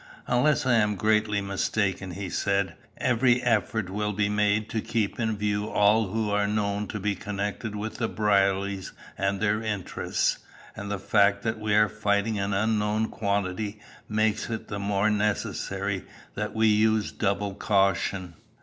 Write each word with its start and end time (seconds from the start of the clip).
"Unless 0.25 0.65
I 0.65 0.73
am 0.77 0.95
greatly 0.95 1.41
mistaken," 1.41 2.09
he 2.13 2.27
said, 2.27 2.73
"every 2.97 3.39
effort 3.43 3.87
will 3.87 4.13
be 4.13 4.29
made 4.29 4.67
to 4.71 4.81
keep 4.81 5.19
in 5.19 5.37
view 5.37 5.69
all 5.69 6.07
who 6.07 6.31
are 6.31 6.47
known 6.47 6.87
to 6.87 6.99
be 6.99 7.13
connected 7.13 7.75
with 7.75 7.97
the 7.97 8.09
Brierlys 8.09 8.93
and 9.15 9.39
their 9.39 9.61
interests, 9.61 10.39
and 10.75 10.89
the 10.89 10.97
fact 10.97 11.43
that 11.43 11.59
we 11.59 11.75
are 11.75 11.87
fighting 11.87 12.39
an 12.39 12.51
unknown 12.51 13.09
quantity 13.09 13.79
makes 14.09 14.49
it 14.49 14.69
the 14.69 14.79
more 14.79 15.11
necessary 15.11 16.03
that 16.33 16.55
we 16.55 16.65
use 16.65 17.11
double 17.11 17.53
caution. 17.53 18.33